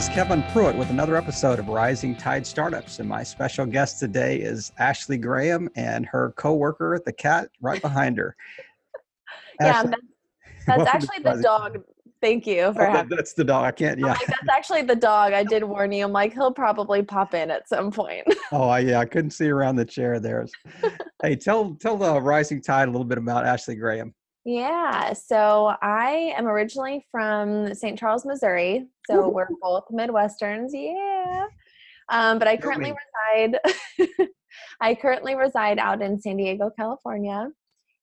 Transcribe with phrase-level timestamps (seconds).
[0.00, 3.00] is Kevin Pruitt with another episode of Rising Tide Startups.
[3.00, 8.16] And my special guest today is Ashley Graham and her coworker, the cat right behind
[8.16, 8.34] her.
[9.60, 9.90] yeah, Ashley,
[10.66, 11.82] that's, that's actually the dog.
[12.22, 13.66] Thank you for oh, having That's the dog.
[13.66, 14.12] I can't, yeah.
[14.12, 15.34] Like, that's actually the dog.
[15.34, 16.06] I did warn you.
[16.06, 18.24] I'm like, he'll probably pop in at some point.
[18.52, 19.00] oh, yeah.
[19.00, 20.46] I couldn't see around the chair there.
[21.22, 24.14] hey, tell, tell the Rising Tide a little bit about Ashley Graham.
[24.44, 27.98] Yeah, so I am originally from St.
[27.98, 28.86] Charles, Missouri.
[29.06, 30.70] So we're both Midwesterns.
[30.72, 31.46] Yeah.
[32.10, 33.58] Um, but I currently reside
[34.80, 37.48] I currently reside out in San Diego, California.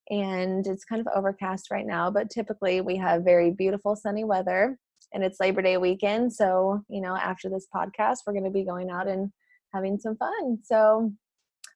[0.10, 4.78] And it's kind of overcast right now, but typically we have very beautiful sunny weather
[5.14, 6.32] and it's Labor Day weekend.
[6.32, 9.32] So, you know, after this podcast, we're going to be going out and
[9.74, 10.60] having some fun.
[10.64, 11.12] So,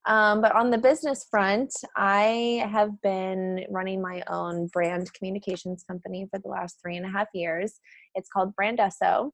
[0.05, 6.27] um, but on the business front, I have been running my own brand communications company
[6.31, 7.79] for the last three and a half years.
[8.15, 9.31] It's called Brandesso.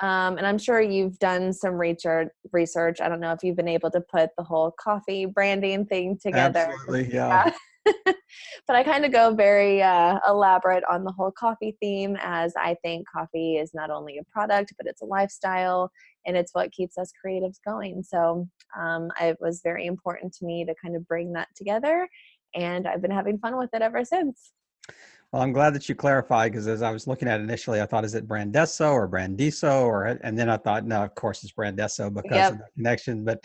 [0.00, 2.28] Um, and I'm sure you've done some research.
[2.52, 3.02] Research.
[3.02, 6.70] I don't know if you've been able to put the whole coffee branding thing together.
[6.72, 7.50] Absolutely, yeah.
[8.04, 12.76] but I kind of go very uh, elaborate on the whole coffee theme, as I
[12.82, 15.90] think coffee is not only a product, but it's a lifestyle
[16.26, 18.02] and it's what keeps us creatives going.
[18.02, 22.08] So um, it was very important to me to kind of bring that together,
[22.54, 24.52] and I've been having fun with it ever since.
[25.32, 27.86] Well, I'm glad that you clarified because as I was looking at it initially, I
[27.86, 29.82] thought, is it Brandesso or Brandiso?
[29.82, 32.52] Or, and then I thought, no, of course it's Brandesso because yep.
[32.52, 33.24] of the connection.
[33.24, 33.44] But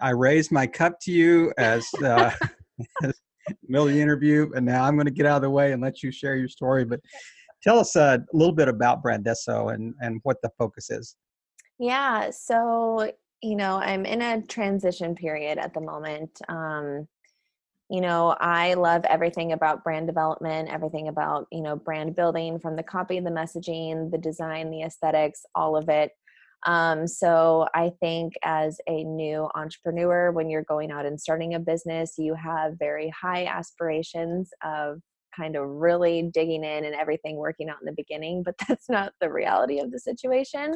[0.00, 2.30] I raised my cup to you as, uh,
[3.02, 3.20] as
[3.66, 5.82] middle of the interview, and now I'm going to get out of the way and
[5.82, 6.84] let you share your story.
[6.84, 7.00] But
[7.62, 11.16] tell us uh, a little bit about Brandesso and, and what the focus is.
[11.78, 13.10] Yeah, so
[13.44, 16.30] you know, I'm in a transition period at the moment.
[16.48, 17.06] Um,
[17.90, 22.74] you know, I love everything about brand development, everything about, you know, brand building from
[22.74, 26.12] the copy, the messaging, the design, the aesthetics, all of it.
[26.64, 31.60] Um, so I think as a new entrepreneur, when you're going out and starting a
[31.60, 35.00] business, you have very high aspirations of
[35.36, 39.12] kind of really digging in and everything working out in the beginning, but that's not
[39.20, 40.74] the reality of the situation.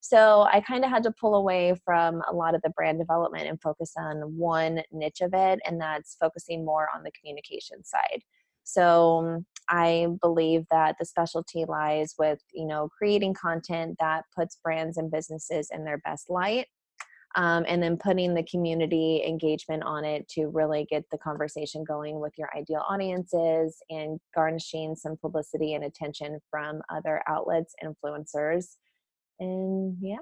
[0.00, 3.48] So I kind of had to pull away from a lot of the brand development
[3.48, 8.20] and focus on one niche of it, and that's focusing more on the communication side.
[8.64, 14.96] So I believe that the specialty lies with, you know, creating content that puts brands
[14.96, 16.66] and businesses in their best light.
[17.36, 22.20] Um, and then putting the community engagement on it to really get the conversation going
[22.20, 28.76] with your ideal audiences and garnishing some publicity and attention from other outlets, influencers,
[29.40, 30.18] and yeah.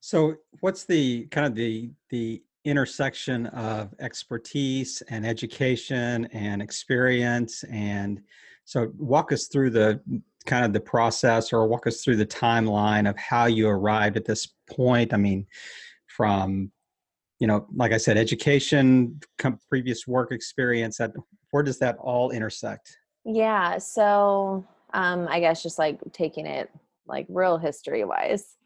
[0.00, 8.20] So, what's the kind of the the intersection of expertise and education and experience and
[8.64, 10.00] so walk us through the
[10.46, 14.24] kind of the process or walk us through the timeline of how you arrived at
[14.24, 15.12] this point.
[15.12, 15.46] I mean
[16.06, 16.70] from
[17.38, 19.18] you know like i said education
[19.68, 21.12] previous work experience that
[21.50, 22.98] where does that all intersect?
[23.24, 26.70] Yeah so um i guess just like taking it
[27.06, 28.56] like real history wise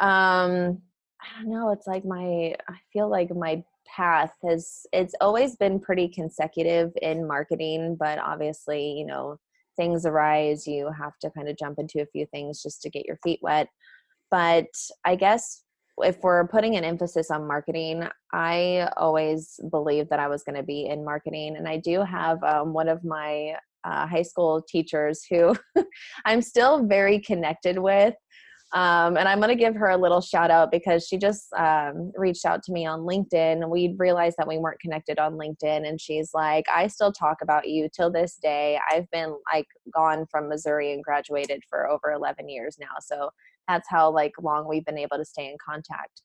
[0.00, 0.80] um
[1.22, 1.70] I don't know.
[1.70, 7.26] It's like my, I feel like my path has, it's always been pretty consecutive in
[7.26, 9.38] marketing, but obviously, you know,
[9.76, 10.66] things arise.
[10.66, 13.40] You have to kind of jump into a few things just to get your feet
[13.42, 13.68] wet.
[14.30, 14.68] But
[15.04, 15.62] I guess
[15.98, 20.62] if we're putting an emphasis on marketing, I always believed that I was going to
[20.62, 21.56] be in marketing.
[21.56, 25.54] And I do have um, one of my uh, high school teachers who
[26.24, 28.14] I'm still very connected with.
[28.72, 32.12] Um, and I'm going to give her a little shout out because she just um,
[32.16, 33.68] reached out to me on LinkedIn.
[33.68, 37.68] We realized that we weren't connected on LinkedIn, and she's like, "I still talk about
[37.68, 38.78] you till this day.
[38.88, 43.30] I've been like gone from Missouri and graduated for over 11 years now, so
[43.66, 46.22] that's how like long we've been able to stay in contact."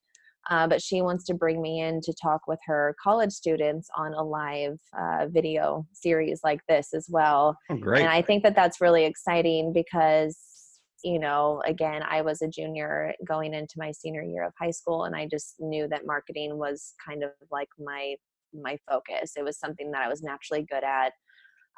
[0.52, 4.14] Uh, but she wants to bring me in to talk with her college students on
[4.14, 7.58] a live uh, video series like this as well.
[7.72, 8.02] Oh, great.
[8.02, 10.38] And I think that that's really exciting because
[11.06, 15.04] you know, again, I was a junior going into my senior year of high school,
[15.04, 18.16] and I just knew that marketing was kind of like my
[18.60, 19.34] my focus.
[19.38, 21.14] It was something that I was naturally good at,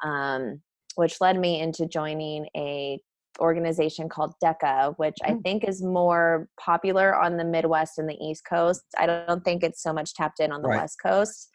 [0.02, 0.62] um,
[0.94, 2.98] which led me into joining a
[3.38, 5.42] organization called DECA, which I mm.
[5.42, 8.82] think is more popular on the Midwest and the East Coast.
[8.96, 10.80] I don't think it's so much tapped in on the right.
[10.80, 11.50] West Coast,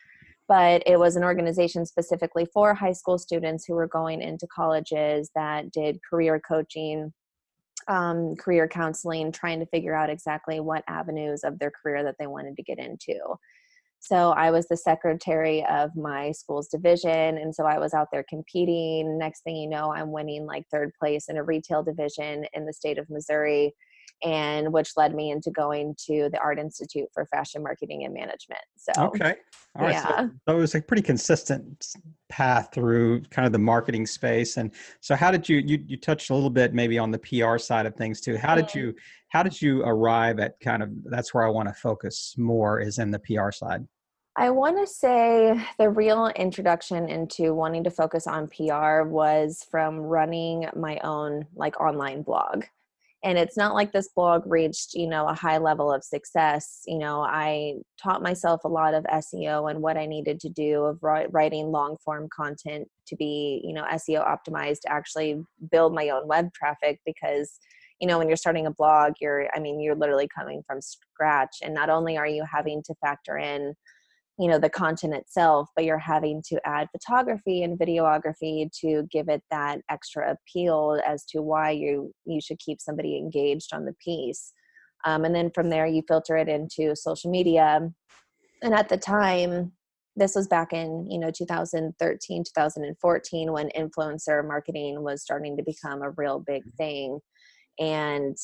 [0.48, 5.32] but it was an organization specifically for high school students who were going into colleges
[5.34, 7.12] that did career coaching
[7.88, 12.28] um, career counseling, trying to figure out exactly what avenues of their career that they
[12.28, 13.20] wanted to get into.
[14.00, 17.38] So I was the secretary of my school's division.
[17.38, 19.18] And so I was out there competing.
[19.18, 22.74] Next thing you know, I'm winning like third place in a retail division in the
[22.74, 23.74] state of Missouri.
[24.24, 28.62] And which led me into going to the Art Institute for Fashion Marketing and Management.
[28.78, 29.36] So okay,
[29.78, 29.92] all right.
[29.92, 30.04] Yeah.
[30.04, 31.88] So, so it was a pretty consistent
[32.30, 34.58] path through kind of the marketing space.
[34.58, 34.72] And
[35.02, 37.86] so, how did you you you touched a little bit maybe on the PR side
[37.86, 38.38] of things too?
[38.38, 38.76] How did Mhm.
[38.76, 38.96] you
[39.30, 43.00] how did you arrive at kind of that's where I want to focus more is
[43.00, 43.88] in the PR side.
[44.36, 50.00] I want to say the real introduction into wanting to focus on PR was from
[50.00, 52.66] running my own like online blog.
[53.24, 56.82] And it's not like this blog reached, you know, a high level of success.
[56.86, 60.84] You know, I taught myself a lot of SEO and what I needed to do
[60.84, 65.42] of writing long form content to be, you know, SEO optimized to actually
[65.72, 67.60] build my own web traffic because
[68.00, 71.58] you know when you're starting a blog you're i mean you're literally coming from scratch
[71.62, 73.74] and not only are you having to factor in
[74.40, 79.30] you know the content itself but you're having to add photography and videography to give
[79.30, 83.94] it that extra appeal as to why you you should keep somebody engaged on the
[84.04, 84.54] piece.
[85.06, 87.82] Um, and then from there you filter it into social media.
[88.62, 89.74] And at the time
[90.16, 96.02] this was back in you know 2013 2014 when influencer marketing was starting to become
[96.02, 97.20] a real big thing.
[97.80, 98.38] And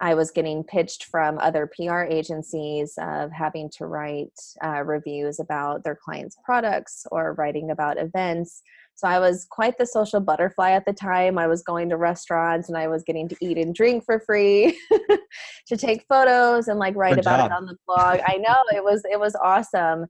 [0.00, 5.82] I was getting pitched from other PR agencies of having to write uh, reviews about
[5.82, 8.62] their clients' products or writing about events.
[8.94, 11.38] So I was quite the social butterfly at the time.
[11.38, 14.78] I was going to restaurants and I was getting to eat and drink for free,
[15.68, 17.50] to take photos and like write Good about job.
[17.50, 18.20] it on the blog.
[18.26, 20.06] I know it was it was awesome,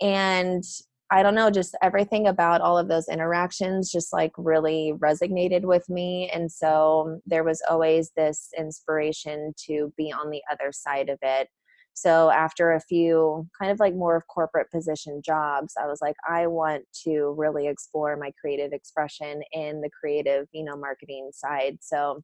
[0.00, 0.64] and
[1.10, 5.88] I don't know, just everything about all of those interactions just like really resonated with
[5.88, 6.30] me.
[6.32, 11.48] And so there was always this inspiration to be on the other side of it.
[11.94, 16.14] So after a few kind of like more of corporate position jobs, I was like,
[16.28, 21.78] I want to really explore my creative expression in the creative, you know, marketing side.
[21.80, 22.22] So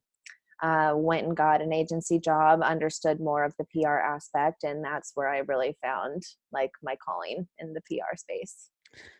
[0.61, 5.11] uh, went and got an agency job, understood more of the PR aspect, and that's
[5.15, 6.23] where I really found
[6.53, 8.69] like my calling in the PR space.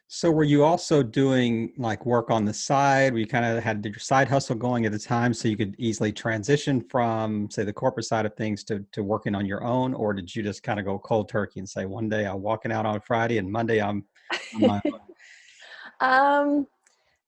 [0.08, 3.12] So were you also doing like work on the side?
[3.12, 5.76] where you kind of had your side hustle going at the time so you could
[5.80, 9.94] easily transition from say the corporate side of things to, to working on your own?
[9.94, 12.72] Or did you just kind of go cold turkey and say one day I'm walking
[12.72, 14.06] out on Friday and Monday I'm
[14.56, 15.00] on my own?
[16.02, 16.68] um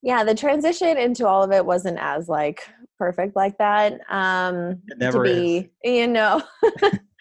[0.02, 2.68] yeah the transition into all of it wasn't as like
[3.00, 6.42] perfect like that um It never to be you know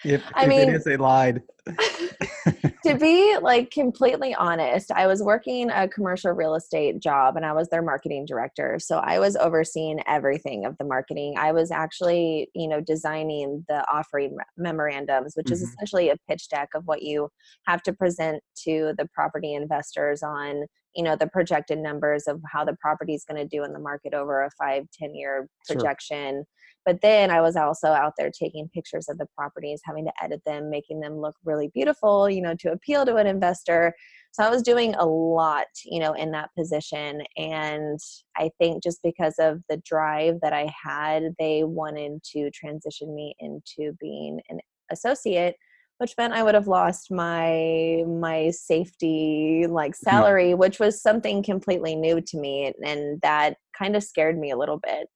[0.05, 1.43] If, I if mean- it is, they lied.
[2.85, 7.53] to be like completely honest i was working a commercial real estate job and i
[7.53, 11.35] was their marketing director so i was overseeing everything of the marketing.
[11.37, 15.65] I was actually you know designing the offering memorandums which is Mhm.
[15.65, 17.29] essentially a pitch deck of what you
[17.67, 22.65] have to present to the property investors on you know the projected numbers of how
[22.65, 26.45] the property is going to do in the market over a five ten year projection
[26.87, 30.41] but then i was also out there taking pictures of the properties having to edit
[30.47, 33.93] them making them look really beautiful you know to appeal to an investor.
[34.33, 37.99] So i was doing a lot you know in that position and
[38.37, 43.35] i think just because of the drive that i had they wanted to transition me
[43.41, 44.61] into being an
[44.91, 45.57] associate
[45.99, 51.97] which meant i would have lost my my safety like salary which was something completely
[51.97, 55.09] new to me and that kind of scared me a little bit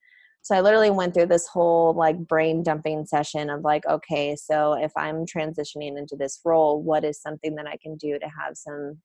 [0.42, 4.72] so I literally went through this whole like brain dumping session of like, okay, so
[4.72, 8.56] if I'm transitioning into this role, what is something that I can do to have
[8.56, 8.98] some,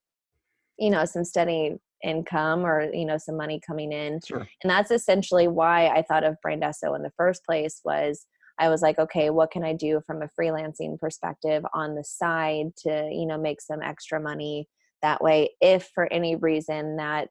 [0.79, 4.19] you know, some steady income or, you know, some money coming in.
[4.25, 4.47] Sure.
[4.63, 8.25] And that's essentially why I thought of Brandesso in the first place was
[8.57, 12.75] I was like, okay, what can I do from a freelancing perspective on the side
[12.83, 14.69] to, you know, make some extra money
[15.01, 17.29] that way if for any reason that,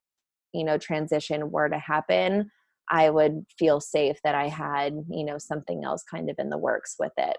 [0.53, 2.51] you know, transition were to happen,
[2.91, 6.59] I would feel safe that I had, you know, something else kind of in the
[6.59, 7.37] works with it.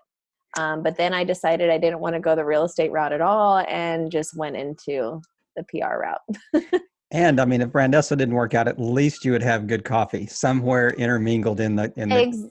[0.58, 3.22] Um, but then I decided I didn't want to go the real estate route at
[3.22, 5.22] all and just went into
[5.56, 6.72] the PR route.
[7.12, 10.26] And I mean, if Brandesso didn't work out, at least you would have good coffee
[10.26, 12.16] somewhere intermingled in the in the.
[12.16, 12.44] Ex-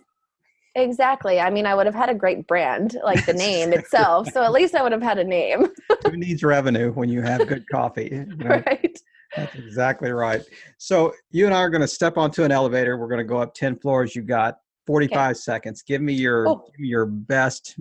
[0.74, 1.40] exactly.
[1.40, 4.32] I mean, I would have had a great brand, like the name itself.
[4.32, 5.68] So at least I would have had a name,
[6.06, 8.08] Who needs revenue when you have good coffee?
[8.12, 8.62] you know?
[8.66, 8.98] right?
[9.36, 10.42] That's exactly right.
[10.78, 12.96] So you and I are going to step onto an elevator.
[12.96, 14.14] We're going to go up ten floors.
[14.14, 15.82] You got forty-five seconds.
[15.82, 16.62] Give me your Oh.
[16.66, 17.78] give me your best,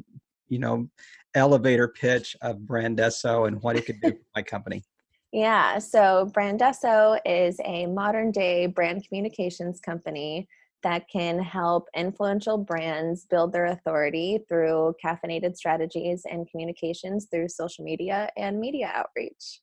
[0.47, 0.87] you know,
[1.35, 4.83] elevator pitch of Brandesso and what it could do for my company.
[5.31, 10.47] Yeah, so Brandesso is a modern day brand communications company
[10.83, 17.83] that can help influential brands build their authority through caffeinated strategies and communications through social
[17.83, 19.61] media and media outreach.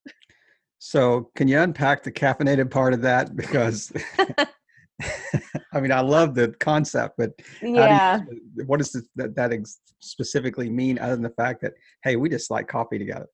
[0.80, 3.92] So can you unpack the caffeinated part of that because
[5.72, 7.32] I mean, I love the concept, but
[7.62, 9.52] yeah, you, what does that, that
[10.00, 13.26] specifically mean other than the fact that, hey, we just like coffee together?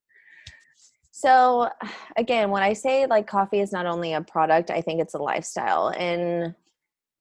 [1.11, 1.71] So,
[2.17, 5.19] again, when I say like coffee is not only a product, I think it's a
[5.19, 5.89] lifestyle.
[5.97, 6.55] And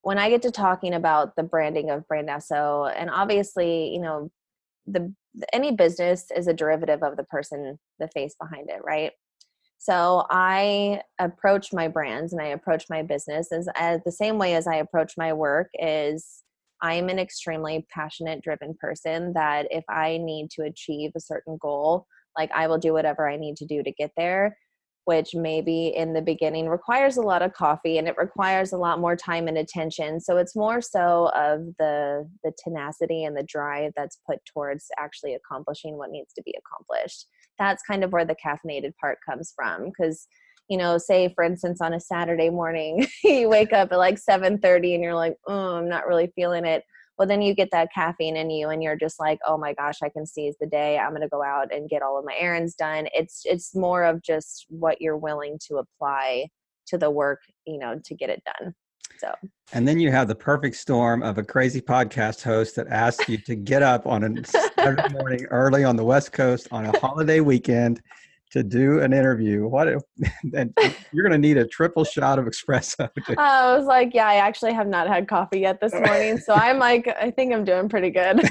[0.02, 4.32] when I get to talking about the branding of Brandesso, and obviously, you know,
[4.86, 5.14] the
[5.52, 9.12] any business is a derivative of the person, the face behind it, right?
[9.86, 14.40] So I approach my brands and I approach my business as, as uh, the same
[14.40, 16.42] way as I approach my work is
[16.82, 21.60] I am an extremely passionate driven person that if I need to achieve a certain
[21.62, 24.58] goal, like I will do whatever I need to do to get there
[25.06, 29.00] which maybe in the beginning requires a lot of coffee and it requires a lot
[29.00, 30.20] more time and attention.
[30.20, 35.36] So it's more so of the the tenacity and the drive that's put towards actually
[35.36, 37.28] accomplishing what needs to be accomplished
[37.58, 40.28] that's kind of where the caffeinated part comes from because
[40.70, 44.96] you know say for instance on a saturday morning you wake up at like 7.30
[44.96, 46.84] and you're like oh i'm not really feeling it.
[47.18, 50.00] Well then you get that caffeine in you and you're just like oh my gosh
[50.04, 50.98] i can seize the day.
[50.98, 53.08] I'm going to go out and get all of my errands done.
[53.14, 56.48] It's it's more of just what you're willing to apply
[56.88, 58.74] to the work you know to get it done
[59.20, 59.34] so
[59.74, 63.38] and then you have the perfect storm of a crazy podcast host that asks you
[63.40, 64.46] to get up on a
[64.78, 68.02] Saturday morning early on the west coast on a holiday weekend
[68.52, 69.68] to do an interview.
[69.68, 69.88] What?
[70.54, 70.74] and
[71.12, 73.10] you're going to need a triple shot of espresso.
[73.38, 76.78] I was like, yeah, I actually have not had coffee yet this morning, so I'm
[76.78, 78.50] like, I think I'm doing pretty good.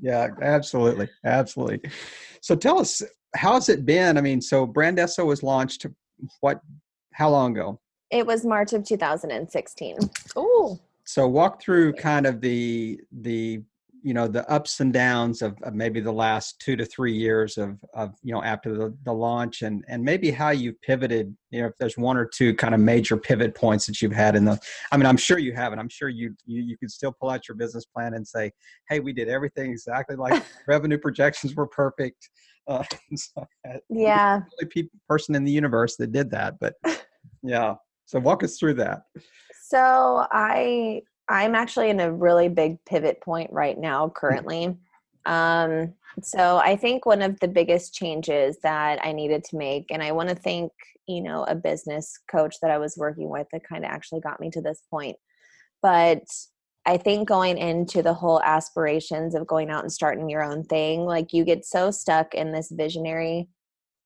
[0.00, 1.90] yeah, absolutely, absolutely.
[2.42, 3.02] So tell us,
[3.34, 4.18] how's it been?
[4.18, 5.86] I mean, so Brandesso was launched.
[6.40, 6.60] What?
[7.12, 7.80] How long ago?
[8.10, 9.98] It was March of 2016.
[10.36, 10.78] Oh.
[11.04, 13.62] So walk through kind of the the
[14.02, 17.58] you know the ups and downs of, of, maybe the last two to three years
[17.58, 21.60] of, of you know after the, the launch and and maybe how you pivoted you
[21.60, 24.44] know if there's one or two kind of major pivot points that you've had in
[24.44, 24.58] the
[24.92, 27.46] i mean i'm sure you haven't i'm sure you you, you could still pull out
[27.48, 28.50] your business plan and say
[28.88, 32.30] hey we did everything exactly like revenue projections were perfect
[32.68, 32.82] uh,
[33.14, 33.46] so
[33.90, 36.74] yeah the only person in the universe that did that but
[37.42, 37.74] yeah
[38.10, 39.02] so walk us through that
[39.68, 41.00] so i
[41.30, 44.76] I'm actually in a really big pivot point right now currently.
[45.26, 50.02] Um, so I think one of the biggest changes that I needed to make, and
[50.02, 50.72] I want to thank,
[51.06, 54.40] you know, a business coach that I was working with that kind of actually got
[54.40, 55.16] me to this point.
[55.82, 56.24] But
[56.84, 61.04] I think going into the whole aspirations of going out and starting your own thing,
[61.04, 63.48] like you get so stuck in this visionary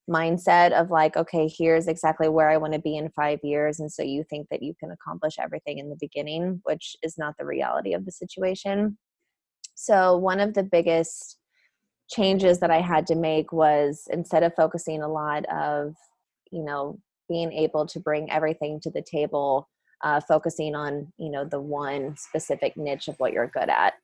[0.09, 3.91] mindset of like okay here's exactly where i want to be in 5 years and
[3.91, 7.47] so you think that you can accomplish everything in the beginning which is not the
[7.47, 8.99] reality of the situation.
[9.75, 11.39] So one of the biggest
[12.11, 15.95] changes that i had to make was instead of focusing a lot of
[16.51, 19.69] you know being able to bring everything to the table
[20.03, 23.95] uh, focusing on you know the one specific niche of what you're good at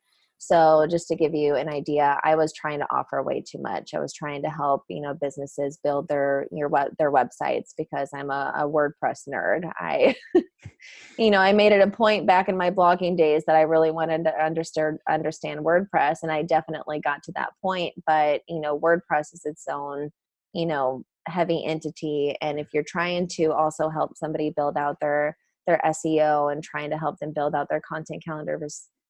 [0.43, 3.93] so just to give you an idea, I was trying to offer way too much.
[3.93, 8.31] I was trying to help, you know, businesses build their your their websites because I'm
[8.31, 9.71] a, a WordPress nerd.
[9.77, 10.17] I
[11.19, 13.91] you know, I made it a point back in my blogging days that I really
[13.91, 18.81] wanted to understand understand WordPress and I definitely got to that point, but you know,
[18.81, 20.11] WordPress is its own,
[20.55, 25.37] you know, heavy entity and if you're trying to also help somebody build out their
[25.67, 28.59] their SEO and trying to help them build out their content calendar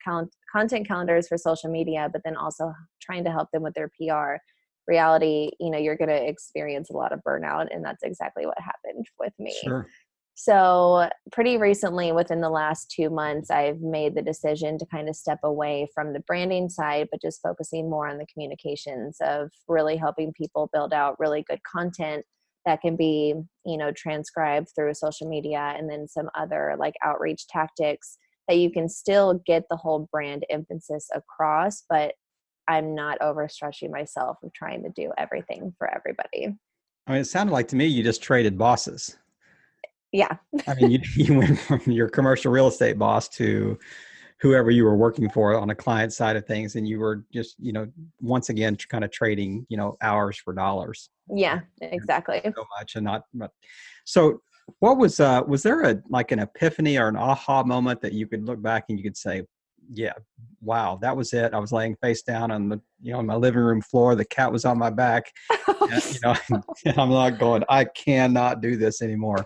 [0.04, 3.90] count, content calendars for social media, but then also trying to help them with their
[4.00, 4.37] PR.
[4.87, 8.59] Reality, you know, you're going to experience a lot of burnout, and that's exactly what
[8.59, 9.54] happened with me.
[9.62, 9.87] Sure.
[10.35, 15.14] So, pretty recently, within the last two months, I've made the decision to kind of
[15.14, 19.99] step away from the branding side, but just focusing more on the communications of really
[19.99, 22.25] helping people build out really good content
[22.64, 23.35] that can be,
[23.66, 28.16] you know, transcribed through social media and then some other like outreach tactics
[28.50, 32.14] that you can still get the whole brand emphasis across, but
[32.66, 36.57] I'm not overstretching myself of trying to do everything for everybody.
[37.07, 39.16] I mean, it sounded like to me you just traded bosses.
[40.11, 40.37] Yeah.
[40.66, 43.78] I mean, you, you went from your commercial real estate boss to
[44.40, 47.54] whoever you were working for on a client side of things, and you were just,
[47.61, 47.87] you know,
[48.21, 51.11] once again, kind of trading, you know, hours for dollars.
[51.33, 52.40] Yeah, exactly.
[52.42, 53.23] So much, and not.
[54.07, 54.40] So,
[54.79, 58.27] what was uh was there a like an epiphany or an aha moment that you
[58.27, 59.43] could look back and you could say
[59.93, 60.12] yeah
[60.61, 61.55] wow that was it.
[61.55, 64.15] I was laying face down on the you know on my living room floor.
[64.15, 65.33] The cat was on my back.
[65.81, 66.37] And, you know
[66.85, 69.45] and i'm not going i cannot do this anymore.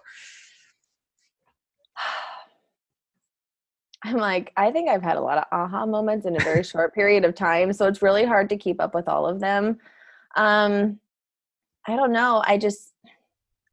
[4.05, 6.93] I'm like i think i've had a lot of aha moments in a very short
[6.93, 9.79] period of time so it's really hard to keep up with all of them.
[10.37, 10.99] Um
[11.87, 12.43] i don't know.
[12.47, 12.93] I just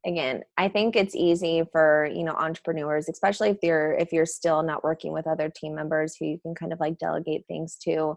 [0.04, 4.62] again i think it's easy for you know entrepreneurs especially if you're if you're still
[4.62, 8.16] not working with other team members who you can kind of like delegate things to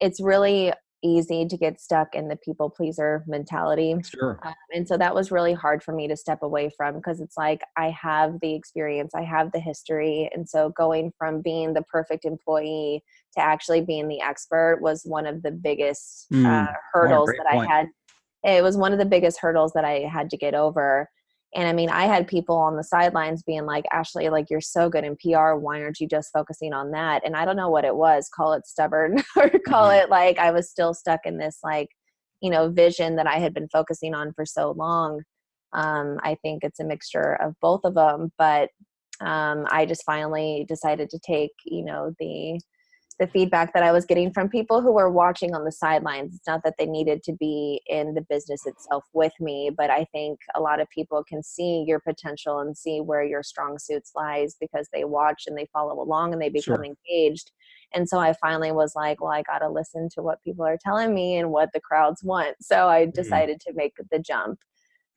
[0.00, 0.72] it's really
[1.02, 3.94] easy to get stuck in the people pleaser mentality.
[4.04, 4.38] Sure.
[4.42, 7.36] Um, and so that was really hard for me to step away from because it's
[7.36, 10.28] like I have the experience, I have the history.
[10.34, 13.02] And so going from being the perfect employee
[13.34, 17.70] to actually being the expert was one of the biggest mm, uh, hurdles that point.
[17.70, 17.86] I had.
[18.56, 21.08] It was one of the biggest hurdles that I had to get over.
[21.54, 24.90] And I mean, I had people on the sidelines being like, Ashley, like you're so
[24.90, 25.54] good in PR.
[25.54, 27.22] Why aren't you just focusing on that?
[27.24, 30.04] And I don't know what it was, call it stubborn or call mm-hmm.
[30.04, 31.88] it like I was still stuck in this like,
[32.42, 35.22] you know, vision that I had been focusing on for so long.
[35.72, 38.70] Um, I think it's a mixture of both of them, but
[39.20, 42.60] um, I just finally decided to take, you know, the
[43.18, 46.34] the feedback that I was getting from people who were watching on the sidelines.
[46.34, 50.04] It's not that they needed to be in the business itself with me, but I
[50.12, 54.12] think a lot of people can see your potential and see where your strong suits
[54.14, 56.84] lies because they watch and they follow along and they become sure.
[56.84, 57.50] engaged.
[57.92, 60.78] And so I finally was like, well, I got to listen to what people are
[60.84, 62.56] telling me and what the crowds want.
[62.60, 63.10] So I mm-hmm.
[63.10, 63.72] decided mm-hmm.
[63.72, 64.60] to make the jump.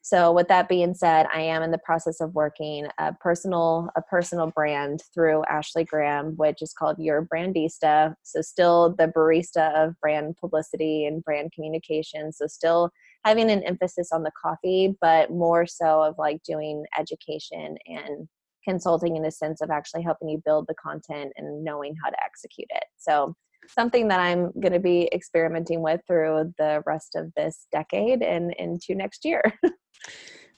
[0.03, 4.01] So with that being said, I am in the process of working a personal a
[4.01, 8.15] personal brand through Ashley Graham, which is called Your Brandista.
[8.24, 12.31] So still the barista of brand publicity and brand communication.
[12.31, 12.89] So still
[13.25, 18.27] having an emphasis on the coffee, but more so of like doing education and
[18.67, 22.24] consulting in the sense of actually helping you build the content and knowing how to
[22.24, 22.84] execute it.
[22.98, 23.36] So
[23.67, 28.53] something that I'm going to be experimenting with through the rest of this decade and
[28.58, 29.41] into next year.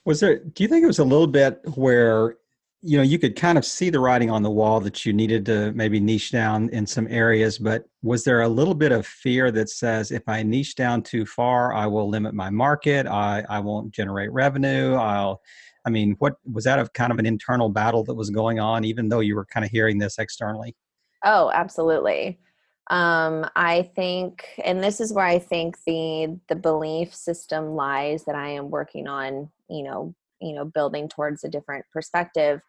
[0.04, 2.36] Was there, do you think it was a little bit where,
[2.82, 5.46] you know, you could kind of see the writing on the wall that you needed
[5.46, 9.50] to maybe niche down in some areas, but was there a little bit of fear
[9.50, 13.60] that says if I niche down too far, I will limit my market, I, I
[13.60, 15.40] won't generate revenue, I'll,
[15.86, 18.84] I mean, what was that a kind of an internal battle that was going on,
[18.84, 20.76] even though you were kind of hearing this externally?
[21.24, 22.38] Oh, absolutely
[22.90, 28.34] um i think and this is where i think the the belief system lies that
[28.34, 32.60] i am working on you know you know building towards a different perspective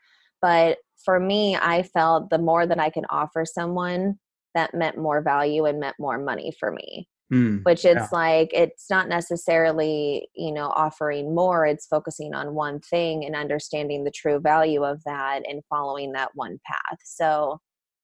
[0.42, 4.18] but for me i felt the more that i can offer someone
[4.54, 8.08] that meant more value and meant more money for me mm, which it's yeah.
[8.14, 14.06] like it's not necessarily you know offering more it's focusing on one thing and understanding
[14.06, 17.60] the true value of that and following that one path so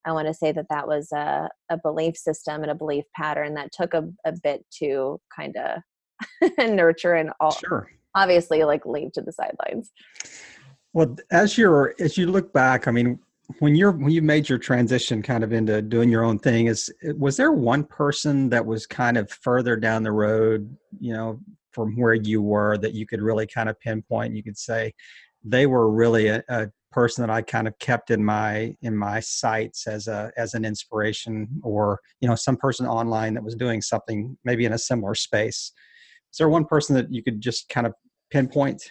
[0.06, 3.54] I want to say that that was a, a belief system and a belief pattern
[3.56, 7.92] that took a, a bit to kind of nurture and all, sure.
[8.16, 9.92] obviously like leave to the sidelines.
[10.94, 13.20] Well, as you're as you look back, I mean,
[13.60, 16.94] when you're when you made your transition kind of into doing your own thing, is
[17.18, 21.40] was there one person that was kind of further down the road, you know,
[21.72, 24.36] from where you were that you could really kind of pinpoint?
[24.36, 24.94] You could say
[25.44, 29.20] they were really a, a person that I kind of kept in my in my
[29.20, 33.82] sights as a as an inspiration, or you know, some person online that was doing
[33.82, 35.72] something maybe in a similar space.
[36.32, 37.94] Is there one person that you could just kind of
[38.30, 38.82] pinpoint?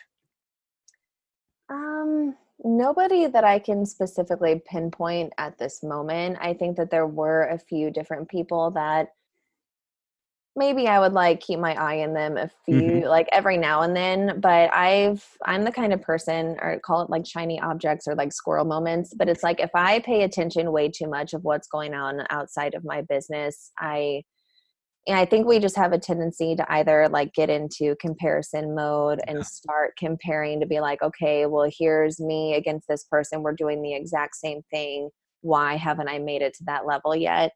[1.71, 6.37] Um, nobody that I can specifically pinpoint at this moment.
[6.41, 9.09] I think that there were a few different people that
[10.61, 13.09] maybe I would like keep my eye on them a few mm-hmm.
[13.09, 17.09] like every now and then but I've I'm the kind of person or call it
[17.09, 20.91] like shiny objects or like squirrel moments but it's like if I pay attention way
[20.91, 24.23] too much of what's going on outside of my business I
[25.07, 29.21] and I think we just have a tendency to either like get into comparison mode
[29.27, 33.81] and start comparing to be like okay well here's me against this person we're doing
[33.81, 35.09] the exact same thing
[35.41, 37.53] why haven't I made it to that level yet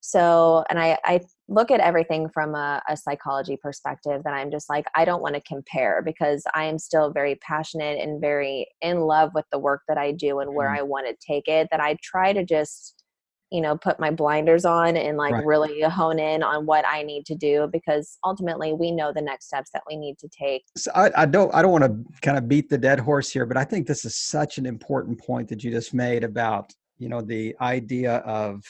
[0.00, 4.68] so and i i look at everything from a, a psychology perspective that i'm just
[4.68, 9.00] like i don't want to compare because i am still very passionate and very in
[9.00, 10.78] love with the work that i do and where mm.
[10.78, 13.04] i want to take it that i try to just
[13.52, 15.46] you know put my blinders on and like right.
[15.46, 19.46] really hone in on what i need to do because ultimately we know the next
[19.46, 22.36] steps that we need to take so I, I don't i don't want to kind
[22.36, 25.48] of beat the dead horse here but i think this is such an important point
[25.48, 28.64] that you just made about you know the idea of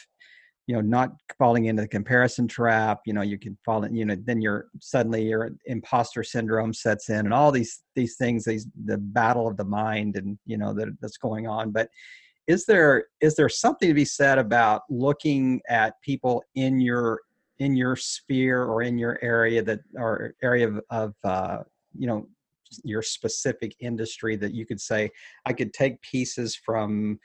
[0.66, 4.04] you know not falling into the comparison trap you know you can fall in you
[4.04, 8.66] know then you're suddenly your imposter syndrome sets in and all these these things these
[8.84, 11.70] the battle of the mind and you know that that's going on.
[11.70, 11.88] But
[12.46, 17.20] is there is there something to be said about looking at people in your
[17.58, 21.58] in your sphere or in your area that or area of, of uh,
[21.98, 22.26] you know
[22.82, 25.08] your specific industry that you could say
[25.46, 27.16] i could take pieces from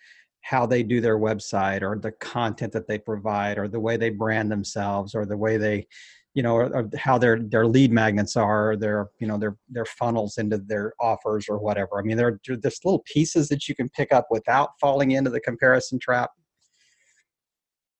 [0.42, 4.10] how they do their website or the content that they provide or the way they
[4.10, 5.88] brand themselves or the way they
[6.34, 9.86] you know, or, or how their their lead magnets are, their you know their their
[9.86, 12.00] funnels into their offers or whatever.
[12.00, 15.30] I mean, there are just little pieces that you can pick up without falling into
[15.30, 16.32] the comparison trap.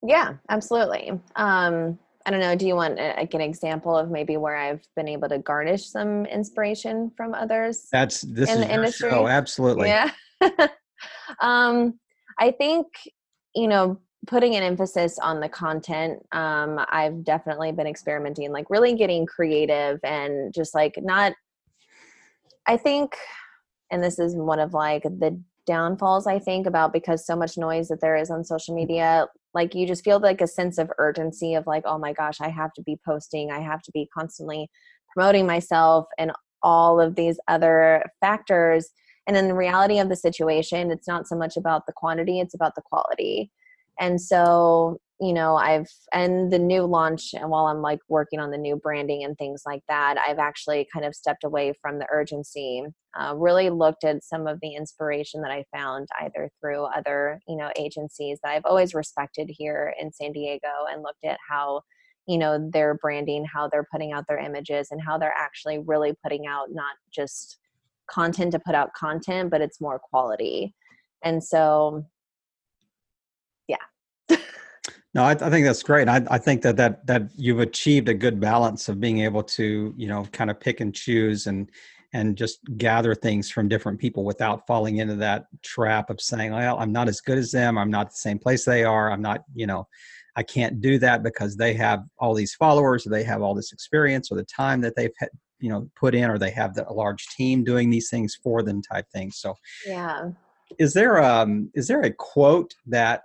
[0.02, 1.12] Yeah, absolutely.
[1.36, 2.56] Um, I don't know.
[2.56, 5.88] Do you want a, like an example of maybe where I've been able to garnish
[5.88, 7.88] some inspiration from others?
[7.92, 9.10] That's this in is the industry.
[9.10, 9.28] Show.
[9.28, 9.90] Absolutely.
[9.90, 10.10] Yeah.
[11.42, 12.00] um,
[12.40, 12.88] I think
[13.56, 18.94] you know putting an emphasis on the content um, i've definitely been experimenting like really
[18.94, 21.34] getting creative and just like not
[22.68, 23.16] i think
[23.92, 27.88] and this is one of like the downfalls i think about because so much noise
[27.88, 31.54] that there is on social media like you just feel like a sense of urgency
[31.54, 34.70] of like oh my gosh i have to be posting i have to be constantly
[35.14, 36.32] promoting myself and
[36.64, 38.90] all of these other factors
[39.28, 42.54] and in the reality of the situation it's not so much about the quantity it's
[42.54, 43.52] about the quality.
[44.00, 48.50] And so you know i've and the new launch and while i'm like working on
[48.50, 52.08] the new branding and things like that i've actually kind of stepped away from the
[52.12, 52.84] urgency
[53.20, 57.56] uh, really looked at some of the inspiration that i found either through other you
[57.56, 61.82] know agencies that i've always respected here in san diego and looked at how
[62.28, 66.14] you know their branding how they're putting out their images and how they're actually really
[66.24, 67.60] putting out not just
[68.12, 70.74] content to put out content but it's more quality.
[71.24, 72.06] And so
[73.68, 74.38] yeah.
[75.14, 76.08] No I, I, think that's great.
[76.08, 79.94] I, I think that, that that you've achieved a good balance of being able to
[79.98, 81.70] you know kind of pick and choose and
[82.14, 86.78] and just gather things from different people without falling into that trap of saying well
[86.80, 87.78] i'm not as good as them.
[87.78, 89.12] I'm not the same place they are.
[89.12, 89.88] I'm not you know
[90.38, 93.74] i can't do that because they have all these followers or they have all this
[93.74, 95.14] experience or the time that they've
[95.62, 98.62] you know put in or they have the, a large team doing these things for
[98.64, 100.30] them type things so yeah.
[100.80, 103.24] is there um is there a quote that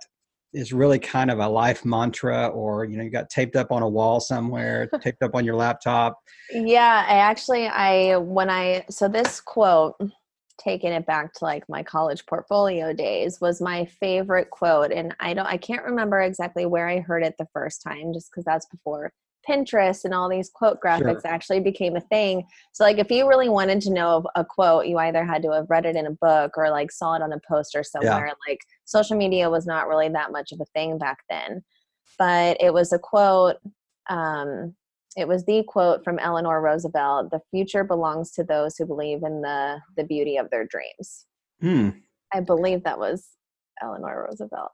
[0.53, 3.81] is really kind of a life mantra or you know you got taped up on
[3.81, 6.17] a wall somewhere taped up on your laptop?
[6.51, 9.95] Yeah i actually i when i so this quote
[10.57, 15.33] taking it back to like my college portfolio days was my favorite quote and i
[15.33, 18.65] don't i can't remember exactly where i heard it the first time just because that's
[18.65, 19.11] before
[19.47, 21.27] Pinterest and all these quote graphics sure.
[21.27, 22.43] actually became a thing.
[22.73, 25.69] So like if you really wanted to know a quote, you either had to have
[25.69, 28.27] read it in a book or like saw it on a poster somewhere.
[28.27, 28.33] Yeah.
[28.51, 31.63] Like social media was not really that much of a thing back then.
[32.19, 33.57] But it was a quote
[34.09, 34.75] um
[35.17, 39.41] it was the quote from Eleanor Roosevelt, the future belongs to those who believe in
[39.41, 41.25] the the beauty of their dreams.
[41.61, 41.89] Hmm.
[42.33, 43.27] I believe that was
[43.81, 44.71] Eleanor Roosevelt.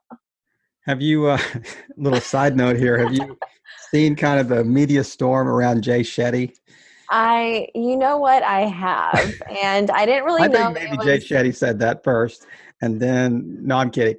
[0.86, 1.38] Have you, uh,
[1.96, 3.38] little side note here, have you
[3.90, 6.52] seen kind of the media storm around Jay Shetty?
[7.10, 10.74] I, you know what, I have, and I didn't really I know.
[10.74, 11.06] think maybe was...
[11.06, 12.46] Jay Shetty said that first,
[12.82, 14.16] and then no, I'm kidding.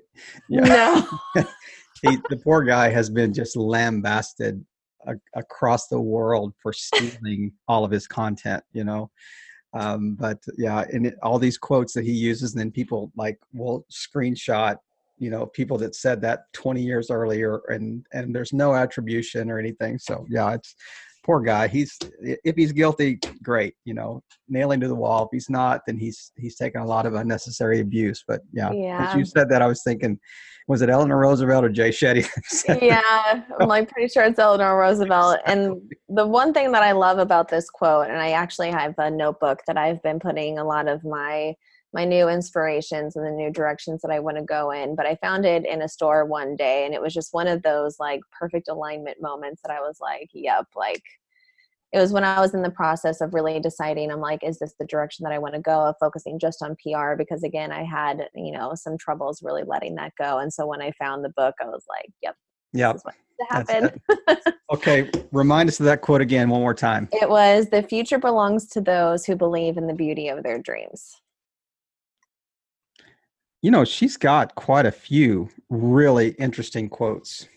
[0.49, 1.03] Yeah.
[1.35, 1.43] No,
[2.01, 4.63] he, the poor guy has been just lambasted
[5.05, 8.63] a, across the world for stealing all of his content.
[8.71, 9.11] You know,
[9.73, 13.39] um, but yeah, and it, all these quotes that he uses, and then people like
[13.53, 14.77] will screenshot
[15.17, 19.59] you know people that said that 20 years earlier and and there's no attribution or
[19.59, 20.75] anything so yeah it's
[21.25, 25.49] poor guy he's if he's guilty great you know nailing to the wall if he's
[25.49, 29.09] not then he's he's taken a lot of unnecessary abuse but yeah, yeah.
[29.09, 30.19] as you said that i was thinking
[30.67, 32.27] was it eleanor roosevelt or jay shetty
[32.81, 37.17] yeah i'm like pretty sure it's eleanor roosevelt and the one thing that i love
[37.17, 40.87] about this quote and i actually have a notebook that i've been putting a lot
[40.87, 41.55] of my
[41.95, 44.95] my new inspirations and the new directions that I want to go in.
[44.95, 47.63] But I found it in a store one day and it was just one of
[47.63, 51.01] those like perfect alignment moments that I was like, yep, like
[51.93, 54.73] it was when I was in the process of really deciding, I'm like, is this
[54.77, 57.15] the direction that I want to go of focusing just on PR?
[57.15, 60.39] Because again, I had, you know, some troubles really letting that go.
[60.39, 62.35] And so when I found the book, I was like, yep.
[62.73, 62.97] Yep.
[63.49, 64.01] Happen.
[64.73, 65.09] okay.
[65.31, 67.07] Remind us of that quote again one more time.
[67.13, 71.21] It was the future belongs to those who believe in the beauty of their dreams
[73.65, 77.47] you know, she's got quite a few really interesting quotes.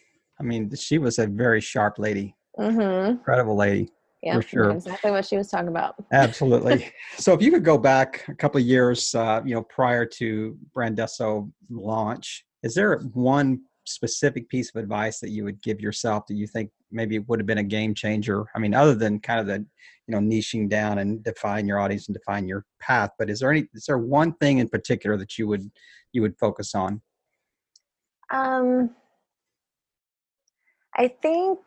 [0.41, 3.11] I mean, she was a very sharp lady, mm-hmm.
[3.11, 3.91] incredible lady.
[4.23, 4.71] Yeah, for sure.
[4.71, 5.97] exactly what she was talking about.
[6.11, 6.91] Absolutely.
[7.19, 10.57] so, if you could go back a couple of years, uh, you know, prior to
[10.75, 16.35] Brandesso launch, is there one specific piece of advice that you would give yourself that
[16.35, 18.47] you think maybe would have been a game changer?
[18.55, 19.65] I mean, other than kind of the,
[20.07, 23.51] you know, niching down and define your audience and define your path, but is there
[23.51, 25.71] any, is there one thing in particular that you would,
[26.13, 27.03] you would focus on?
[28.31, 28.91] Um,
[30.95, 31.59] I think,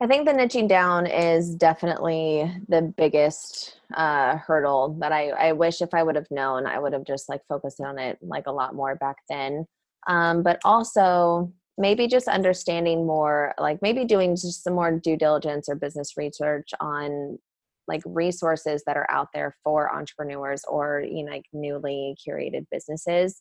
[0.00, 5.80] I think the niching down is definitely the biggest uh, hurdle that I, I wish
[5.80, 8.52] if I would have known, I would have just like focused on it like a
[8.52, 9.66] lot more back then.
[10.06, 15.68] Um, but also, maybe just understanding more like maybe doing just some more due diligence
[15.68, 17.38] or business research on
[17.86, 23.40] like resources that are out there for entrepreneurs or you know like newly curated businesses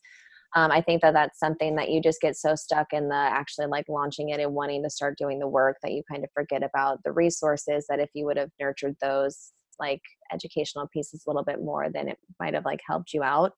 [0.55, 3.67] um, i think that that's something that you just get so stuck in the actually
[3.67, 6.63] like launching it and wanting to start doing the work that you kind of forget
[6.63, 10.01] about the resources that if you would have nurtured those like
[10.33, 13.51] educational pieces a little bit more then it might have like helped you out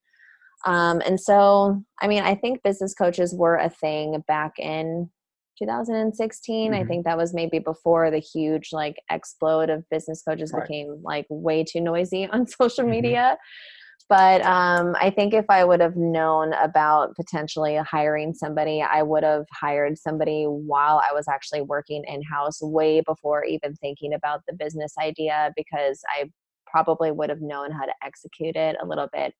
[0.65, 5.09] um, and so i mean i think business coaches were a thing back in
[5.59, 6.81] 2016 mm-hmm.
[6.81, 10.67] i think that was maybe before the huge like explode of business coaches right.
[10.67, 12.91] became like way too noisy on social mm-hmm.
[12.91, 13.37] media
[14.09, 19.23] but um, i think if i would have known about potentially hiring somebody i would
[19.23, 24.53] have hired somebody while i was actually working in-house way before even thinking about the
[24.53, 26.25] business idea because i
[26.65, 29.33] probably would have known how to execute it a little bit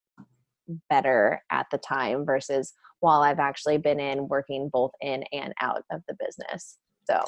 [0.90, 5.84] better at the time versus while I've actually been in working both in and out
[5.92, 6.78] of the business.
[7.10, 7.24] So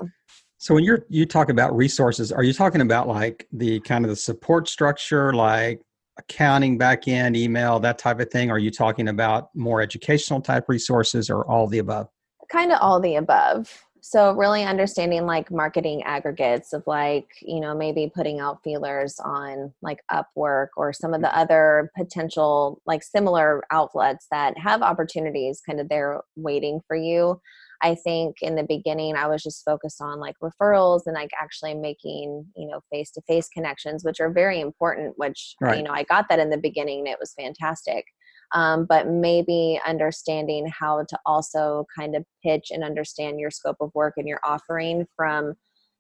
[0.58, 4.10] so when you're you talk about resources, are you talking about like the kind of
[4.10, 5.82] the support structure like
[6.20, 8.52] accounting back end, email, that type of thing?
[8.52, 12.08] Are you talking about more educational type resources or all the above?
[12.52, 13.70] Kind of all the above
[14.02, 19.74] so really understanding like marketing aggregates of like you know maybe putting out feelers on
[19.82, 21.40] like upwork or some of the mm-hmm.
[21.40, 27.40] other potential like similar outlets that have opportunities kind of there waiting for you
[27.82, 31.74] i think in the beginning i was just focused on like referrals and like actually
[31.74, 35.78] making you know face to face connections which are very important which right.
[35.78, 38.06] you know i got that in the beginning and it was fantastic.
[38.52, 43.92] Um, but maybe understanding how to also kind of pitch and understand your scope of
[43.94, 45.54] work and your offering from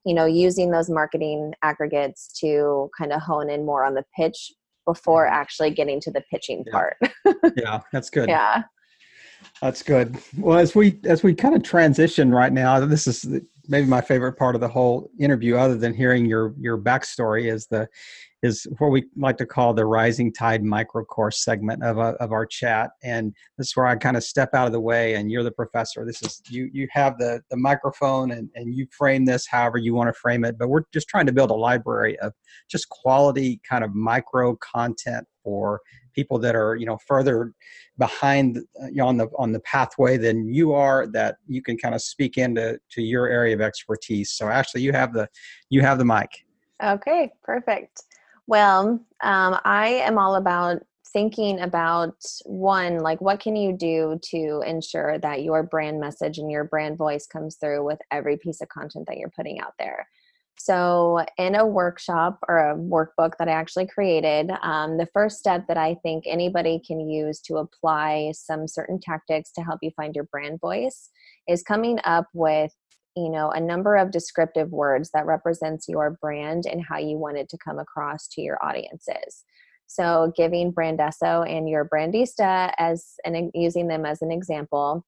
[0.05, 4.51] you know using those marketing aggregates to kind of hone in more on the pitch
[4.87, 6.71] before actually getting to the pitching yeah.
[6.71, 6.97] part.
[7.55, 8.29] Yeah that's good.
[8.29, 8.63] Yeah
[9.61, 10.17] that's good.
[10.37, 13.25] Well as we as we kind of transition right now this is
[13.67, 17.67] maybe my favorite part of the whole interview other than hearing your your backstory is
[17.67, 17.87] the
[18.41, 22.31] is what we like to call the rising tide micro course segment of, uh, of
[22.31, 22.91] our chat.
[23.03, 25.51] And this is where i kind of step out of the way and you're the
[25.51, 26.05] professor.
[26.05, 29.93] This is you you have the the microphone and, and you frame this however you
[29.93, 30.57] want to frame it.
[30.57, 32.33] But we're just trying to build a library of
[32.69, 35.81] just quality kind of micro content for
[36.13, 37.53] people that are you know further
[37.97, 41.77] behind uh, you know, on the on the pathway than you are that you can
[41.77, 44.31] kind of speak into to your area of expertise.
[44.31, 45.27] So actually you have the
[45.69, 46.29] you have the mic.
[46.83, 48.03] Okay perfect.
[48.47, 54.63] Well, um, I am all about thinking about one, like what can you do to
[54.65, 58.69] ensure that your brand message and your brand voice comes through with every piece of
[58.69, 60.07] content that you're putting out there.
[60.61, 65.67] So, in a workshop or a workbook that I actually created, um, the first step
[65.69, 70.13] that I think anybody can use to apply some certain tactics to help you find
[70.13, 71.09] your brand voice
[71.47, 72.73] is coming up with
[73.15, 77.37] you know a number of descriptive words that represents your brand and how you want
[77.37, 79.45] it to come across to your audiences.
[79.87, 85.05] So giving brandesso and your brandista as and using them as an example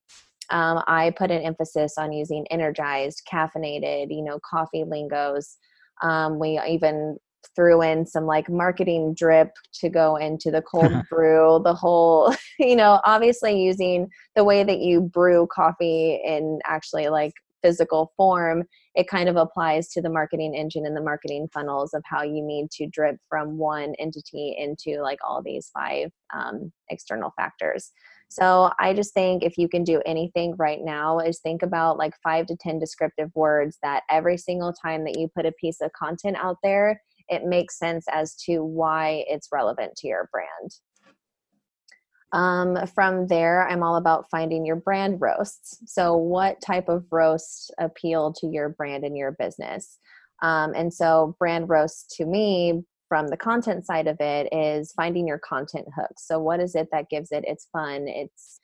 [0.50, 5.58] um, i put an emphasis on using energized caffeinated you know coffee lingos
[6.02, 7.18] um, we even
[7.56, 12.76] threw in some like marketing drip to go into the cold brew the whole you
[12.76, 18.64] know obviously using the way that you brew coffee in actually like physical form,
[18.96, 22.42] it kind of applies to the marketing engine and the marketing funnels of how you
[22.42, 27.92] need to drip from one entity into like all these five um, external factors.
[28.32, 32.14] So I just think if you can do anything right now is think about like
[32.24, 35.92] five to 10 descriptive words that every single time that you put a piece of
[35.92, 40.72] content out there, it makes sense as to why it's relevant to your brand.
[42.32, 45.80] Um, from there, I'm all about finding your brand roasts.
[45.86, 50.00] So, what type of roast appeal to your brand and your business?
[50.42, 55.28] Um, and so, brand roasts to me, from the content side of it, is finding
[55.28, 56.26] your content hooks.
[56.26, 58.62] So, what is it that gives it its fun, its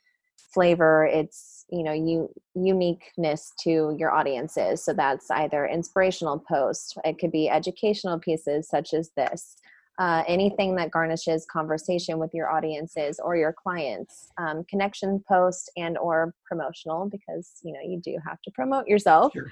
[0.54, 4.86] flavor, its you know you uniqueness to your audiences?
[4.86, 9.58] So that's either inspirational posts, it could be educational pieces such as this
[10.00, 15.98] uh, anything that garnishes conversation with your audiences or your clients um, connection post and
[15.98, 19.52] or promotional because you know you do have to promote yourself sure.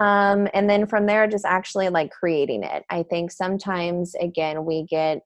[0.00, 4.84] Um, and then from there just actually like creating it i think sometimes again we
[4.84, 5.22] get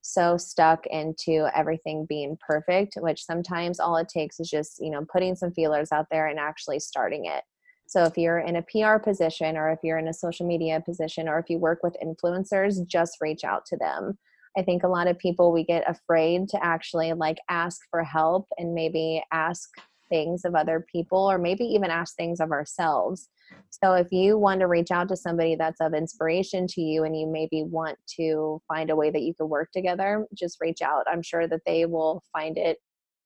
[0.00, 5.04] so stuck into everything being perfect which sometimes all it takes is just you know
[5.12, 7.44] putting some feelers out there and actually starting it
[7.88, 11.26] so if you're in a PR position or if you're in a social media position
[11.26, 14.18] or if you work with influencers, just reach out to them.
[14.58, 18.46] I think a lot of people we get afraid to actually like ask for help
[18.58, 19.70] and maybe ask
[20.08, 23.28] things of other people or maybe even ask things of ourselves.
[23.70, 27.18] So if you want to reach out to somebody that's of inspiration to you and
[27.18, 31.06] you maybe want to find a way that you could work together, just reach out.
[31.10, 32.78] I'm sure that they will find it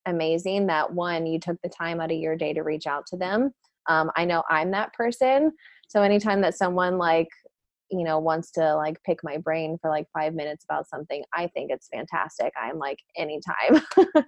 [0.06, 3.16] amazing that one, you took the time out of your day to reach out to
[3.16, 3.52] them.
[3.88, 5.52] Um, I know I'm that person.
[5.88, 7.28] So anytime that someone like
[7.92, 11.46] you know wants to like pick my brain for like five minutes about something i
[11.48, 13.82] think it's fantastic i'm like anytime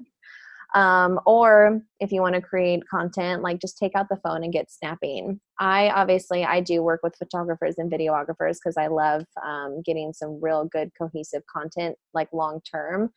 [0.75, 4.53] um, or if you want to create content like just take out the phone and
[4.53, 5.41] get snapping.
[5.61, 10.41] I obviously i do work with photographers and videographers because i love um, getting some
[10.43, 13.11] real good cohesive content like long term.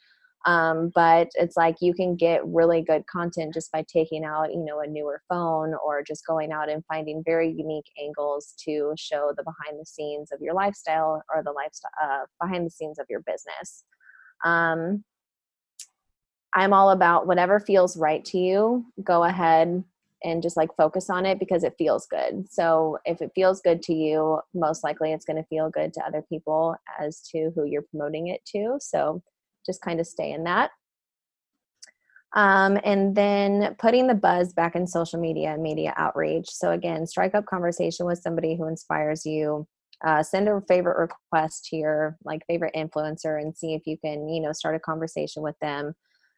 [0.45, 4.63] Um, but it's like you can get really good content just by taking out you
[4.63, 9.33] know a newer phone or just going out and finding very unique angles to show
[9.35, 13.07] the behind the scenes of your lifestyle or the lifestyle uh, behind the scenes of
[13.09, 13.83] your business.
[14.45, 15.03] Um,
[16.57, 19.83] I'm all about whatever feels right to you, go ahead
[20.23, 22.51] and just like focus on it because it feels good.
[22.51, 26.01] So if it feels good to you, most likely it's going to feel good to
[26.01, 28.77] other people as to who you're promoting it to.
[28.79, 29.21] So
[29.67, 30.71] just kind of stay in that.
[32.33, 36.49] Um, and then putting the buzz back in social media and media outreach.
[36.49, 39.67] So again, strike up conversation with somebody who inspires you.
[40.03, 44.29] Uh, send a favorite request to your like favorite influencer and see if you can
[44.29, 45.95] you know start a conversation with them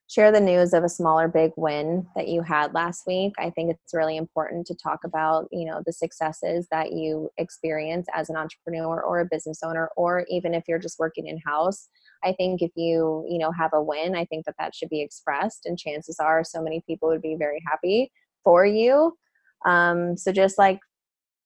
[0.09, 3.33] share the news of a smaller big win that you had last week.
[3.37, 8.07] I think it's really important to talk about you know the successes that you experience
[8.13, 11.89] as an entrepreneur or a business owner or even if you're just working in house
[12.23, 15.01] i think if you you know have a win i think that that should be
[15.01, 18.11] expressed and chances are so many people would be very happy
[18.43, 19.17] for you.
[19.65, 20.79] Um, so just like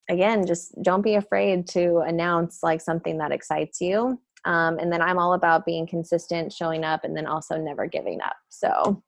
[0.09, 5.01] again just don't be afraid to announce like something that excites you um, and then
[5.01, 8.35] I'm all about being consistent, showing up, and then also never giving up.
[8.49, 9.01] So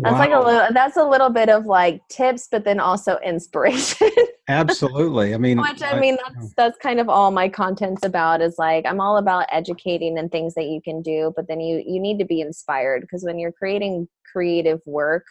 [0.00, 0.18] that's wow.
[0.18, 4.10] like a little that's a little bit of like tips, but then also inspiration.
[4.48, 5.34] Absolutely.
[5.34, 8.86] I mean which I mean that's that's kind of all my content's about is like
[8.86, 12.18] I'm all about educating and things that you can do, but then you you need
[12.20, 15.26] to be inspired because when you're creating creative work,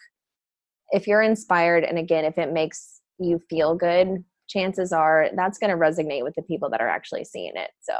[0.90, 5.70] if you're inspired and again if it makes you feel good chances are that's going
[5.70, 7.70] to resonate with the people that are actually seeing it.
[7.80, 7.94] So,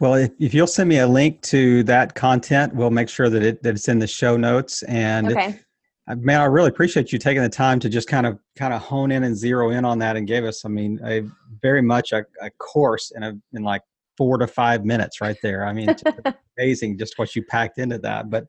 [0.00, 3.42] well, if, if you'll send me a link to that content, we'll make sure that
[3.42, 4.82] it that it's in the show notes.
[4.84, 5.60] And okay.
[6.08, 9.10] man, I really appreciate you taking the time to just kind of kind of hone
[9.10, 11.22] in and zero in on that and gave us, I mean, a
[11.62, 13.82] very much a, a course in a in like
[14.16, 15.64] four to five minutes right there.
[15.64, 15.94] I mean,
[16.58, 18.30] amazing just what you packed into that.
[18.30, 18.46] But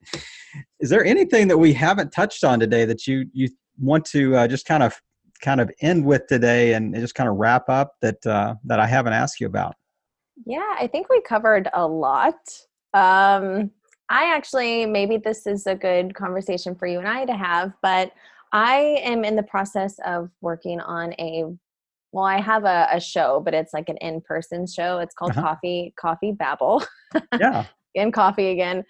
[0.79, 4.47] is there anything that we haven't touched on today that you you want to uh,
[4.47, 4.99] just kind of
[5.41, 8.87] kind of end with today and just kind of wrap up that uh, that I
[8.87, 9.75] haven't asked you about?
[10.45, 12.35] Yeah, I think we covered a lot.
[12.93, 13.71] Um,
[14.09, 18.11] I actually maybe this is a good conversation for you and I to have, but
[18.51, 21.45] I am in the process of working on a
[22.11, 24.97] well, I have a, a show, but it's like an in-person show.
[24.97, 25.41] It's called uh-huh.
[25.41, 26.83] Coffee Coffee Babble.
[27.39, 27.65] Yeah.
[27.95, 28.83] and coffee again.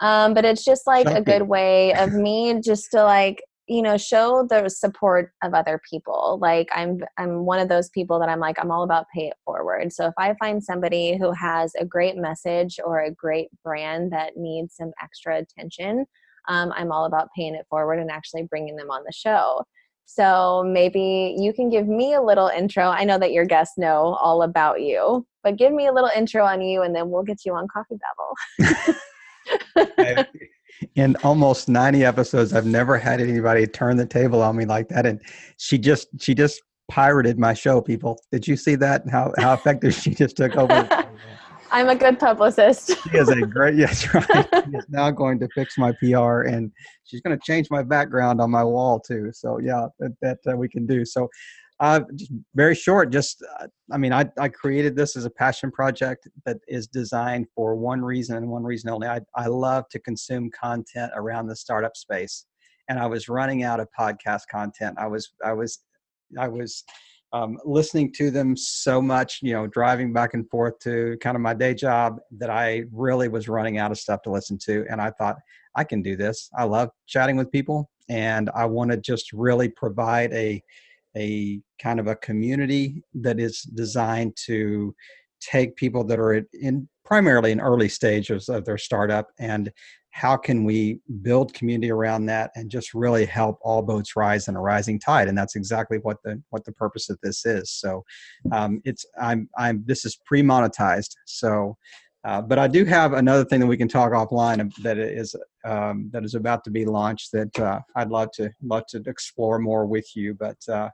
[0.00, 3.96] Um, but it's just like a good way of me just to like you know
[3.96, 6.38] show the support of other people.
[6.40, 9.36] Like i'm i'm one of those people that i'm like i'm all about pay it
[9.44, 9.92] forward.
[9.92, 14.36] So if i find somebody who has a great message or a great brand that
[14.36, 16.06] needs some extra attention
[16.48, 19.62] um, i'm all about paying it forward and actually bringing them on the show.
[20.06, 22.84] So maybe you can give me a little intro.
[22.84, 26.44] I know that your guests know all about you but give me a little intro
[26.44, 27.96] on you and then we'll get you on coffee
[28.58, 28.94] babble
[30.96, 35.06] in almost 90 episodes i've never had anybody turn the table on me like that
[35.06, 35.20] and
[35.56, 38.20] she just she just pirated my show people.
[38.30, 39.02] Did you see that?
[39.10, 40.88] How how effective she just took over?
[41.70, 42.92] I'm a good publicist.
[43.02, 44.46] She is a great yes right.
[44.64, 46.70] She is now going to fix my pr and
[47.04, 49.30] she's going to change my background on my wall too.
[49.32, 51.04] So yeah that, that uh, we can do.
[51.04, 51.28] So
[51.80, 52.00] uh,
[52.54, 53.10] very short.
[53.10, 57.46] Just, uh, I mean, I, I created this as a passion project that is designed
[57.54, 59.08] for one reason and one reason only.
[59.08, 62.46] I, I love to consume content around the startup space,
[62.88, 64.96] and I was running out of podcast content.
[64.98, 65.80] I was, I was,
[66.38, 66.84] I was
[67.32, 71.40] um, listening to them so much, you know, driving back and forth to kind of
[71.40, 74.86] my day job that I really was running out of stuff to listen to.
[74.88, 75.36] And I thought,
[75.74, 76.48] I can do this.
[76.56, 80.62] I love chatting with people, and I want to just really provide a
[81.16, 84.94] a kind of a community that is designed to
[85.40, 89.70] take people that are in primarily in early stages of their startup and
[90.14, 94.54] how can we build community around that and just really help all boats rise in
[94.54, 95.26] a rising tide?
[95.26, 97.72] And that's exactly what the what the purpose of this is.
[97.72, 98.04] So
[98.52, 101.10] um, it's i'm i'm this is pre-monetized.
[101.26, 101.76] So
[102.24, 105.34] uh, but I do have another thing that we can talk offline that is
[105.64, 109.58] um, that is about to be launched that uh, I'd love to love to explore
[109.58, 110.34] more with you.
[110.34, 110.90] But uh,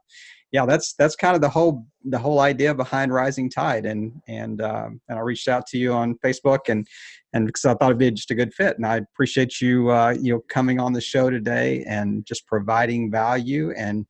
[0.52, 4.60] yeah, that's that's kind of the whole the whole idea behind Rising Tide, and and
[4.60, 6.86] um, and I reached out to you on Facebook and
[7.32, 10.16] and because I thought it'd be just a good fit, and I appreciate you uh,
[10.20, 14.06] you know coming on the show today and just providing value and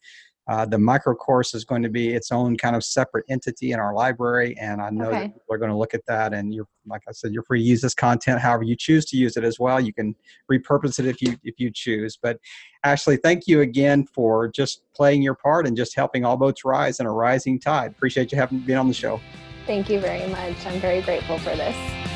[0.50, 3.78] uh, the micro course is going to be its own kind of separate entity in
[3.78, 5.18] our library, and I know okay.
[5.20, 6.34] that people are going to look at that.
[6.34, 9.16] And you're, like I said, you're free to use this content however you choose to
[9.16, 9.80] use it as well.
[9.80, 10.16] You can
[10.50, 12.18] repurpose it if you if you choose.
[12.20, 12.38] But
[12.82, 16.98] Ashley, thank you again for just playing your part and just helping all boats rise
[16.98, 17.92] in a rising tide.
[17.92, 19.20] Appreciate you having been on the show.
[19.66, 20.66] Thank you very much.
[20.66, 22.09] I'm very grateful for this.